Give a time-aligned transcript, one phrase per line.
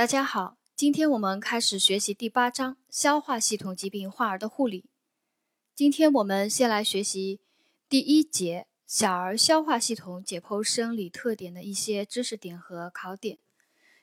[0.00, 4.86] 大家好，今天我们开始学习第八章消化系统疾病患儿的护理。
[5.74, 7.42] 今天我们先来学习
[7.86, 13.36] 第一节小儿消化系统解剖生理特点的一些知识点和考点。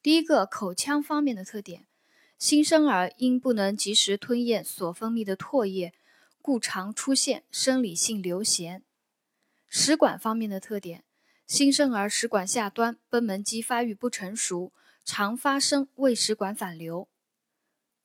[0.00, 1.88] 第一个口腔方面的特点，
[2.38, 5.92] 新生儿因不能及时吞咽所分泌的唾液，
[6.40, 8.82] 故常出现生理性流涎。
[9.66, 11.02] 食管方面的特点，
[11.48, 14.72] 新生儿食管下端贲门肌发育不成熟。
[15.12, 17.08] 常发生胃食管反流。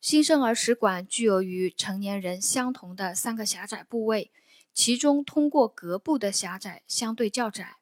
[0.01, 4.31] 新生儿食管具有与成年人相同的三个狭窄部位，
[4.73, 7.77] 其中通过膈部的狭窄相对较窄。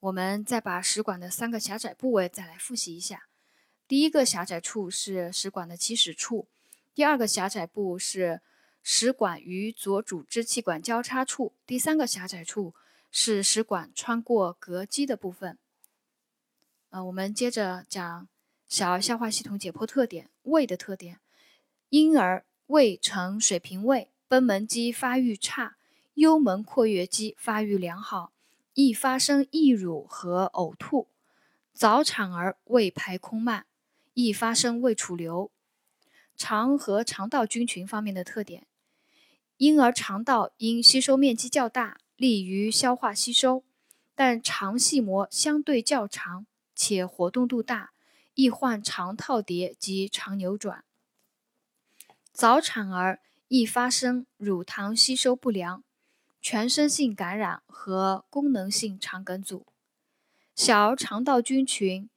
[0.00, 3.28] 我们再把食管的三个狭窄部位再来复习一下：
[3.86, 6.46] 第一个狭窄处是食管的起始处；
[6.94, 8.40] 第二个狭窄部是
[8.82, 12.74] 食管与左主支气管交叉处；第三个狭窄处
[13.10, 15.58] 是食管穿过膈肌的部分。
[16.88, 18.28] 呃，我们接着讲。
[18.72, 21.20] 小儿消化系统解剖特点：胃的特点，
[21.90, 25.76] 婴儿胃呈水平胃，贲门肌发育差，
[26.14, 28.32] 幽门括约肌发育良好，
[28.72, 31.08] 易发生溢乳和呕吐。
[31.74, 33.66] 早产儿胃排空慢，
[34.14, 35.50] 易发生胃储留。
[36.34, 38.66] 肠和肠道菌群方面的特点：
[39.58, 43.64] 婴儿肠道因吸收面积较大，利于消化吸收，
[44.14, 47.90] 但肠系膜相对较长且活动度大。
[48.34, 50.84] 易患肠套叠及肠扭转，
[52.32, 55.84] 早产儿易发生乳糖吸收不良、
[56.40, 59.66] 全身性感染和功能性肠梗阻。
[60.54, 62.08] 小儿肠道菌群，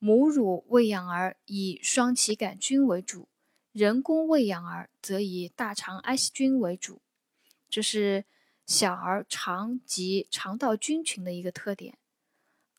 [0.00, 3.28] 母乳喂养儿以双歧杆菌为主，
[3.70, 7.00] 人工喂养儿则以大肠埃希菌为主。
[7.68, 8.24] 这是
[8.66, 11.96] 小儿肠及肠道菌群的一个特点。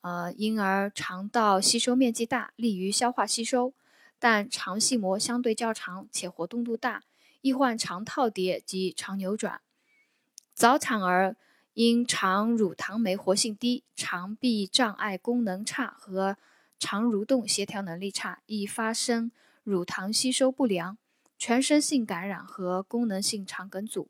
[0.01, 3.73] 呃，婴儿肠道吸收面积大，利于消化吸收，
[4.17, 7.03] 但肠系膜相对较长且活动度大，
[7.41, 9.61] 易患肠套叠及肠扭转。
[10.55, 11.35] 早产儿
[11.73, 16.35] 因肠乳糖酶活性低、肠壁障碍功能差和
[16.79, 19.31] 肠蠕动协调能力差，易发生
[19.63, 20.97] 乳糖吸收不良、
[21.37, 24.09] 全身性感染和功能性肠梗阻。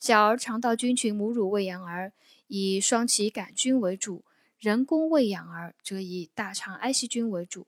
[0.00, 2.12] 小儿肠道菌群母乳喂养儿
[2.48, 4.24] 以双歧杆菌为主。
[4.60, 7.66] 人工喂养儿则以大肠埃希菌为主。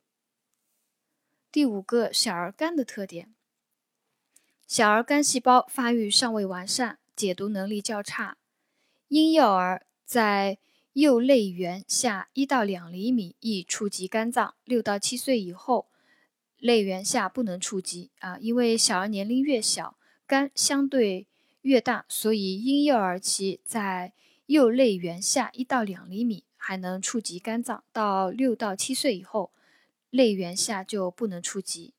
[1.51, 3.33] 第五个，小儿肝的特点：
[4.67, 8.37] 小儿肝细胞发育尚未完善，解毒能力较差。
[9.09, 10.59] 婴幼儿在
[10.93, 15.89] 右肋缘下一到两厘米易触及肝脏，六到七岁以后，
[16.59, 21.27] 肋缘下不能触及啊，因为小儿年龄越小，肝相对
[21.63, 24.13] 越大，所以婴幼儿期在
[24.45, 26.45] 右肋缘下一到两厘米。
[26.65, 29.53] 还能触及肝脏，到六到七岁以后，
[30.11, 31.93] 肋缘下就不能触及。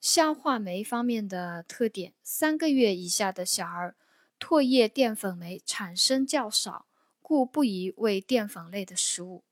[0.00, 3.96] 消化酶方面的特点：三个月以下的小儿，
[4.38, 6.86] 唾液淀粉酶产生较少，
[7.20, 9.42] 故不宜喂淀粉类的食物。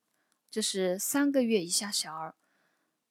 [0.48, 2.36] 这是三个月以下小儿，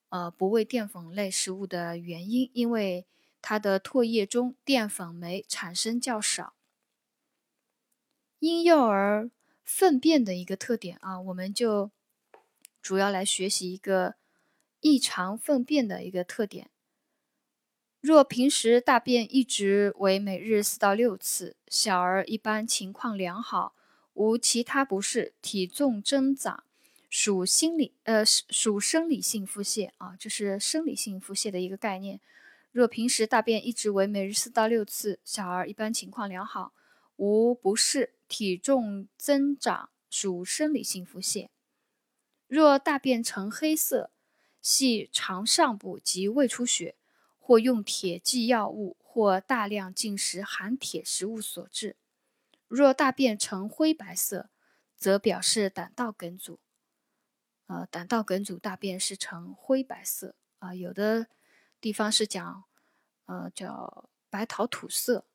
[0.08, 3.06] 呃，不喂淀粉类食物的原因，因为
[3.42, 6.56] 它的唾液中淀粉酶产生较少。
[8.40, 9.30] 婴幼儿。
[9.66, 11.92] 粪便的一个特点啊，我们就
[12.82, 14.16] 主要来学习一个
[14.80, 16.70] 异常粪便的一个特点。
[18.00, 23.74] 若平时大便一直为每日四到六次，小儿一般情况良好，
[24.14, 26.64] 无其他不适，体重增长，
[27.10, 32.22] 属心理呃属生理性腹泻啊，这是生理性腹泻的一个概念。
[32.72, 36.74] 若平时大便一直为每日四到六次，小儿一般情况良好，
[37.16, 38.15] 无不适。
[38.28, 41.50] 体重增长属生理性腹泻。
[42.48, 44.12] 若大便呈黑色，
[44.62, 46.96] 系肠上部及胃出血，
[47.40, 51.96] 或用铁剂药物或大量进食含铁食物所致。
[52.68, 54.50] 若大便呈灰白色，
[54.96, 56.60] 则表示胆道梗阻。
[57.68, 61.28] 呃，胆道梗阻大便是呈灰白色啊，有的
[61.82, 62.64] 地方是讲，
[63.26, 65.26] 呃，叫白桃土色。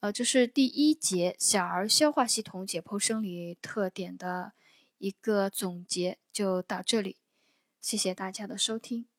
[0.00, 4.54] 呃，这是第一节小儿消化系统解剖生理特点的
[4.96, 7.18] 一个总结，就到这里，
[7.82, 9.09] 谢谢大家的收听。